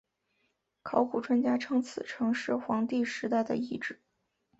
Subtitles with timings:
[0.81, 4.01] 考古专家称此城是黄帝时代的遗址。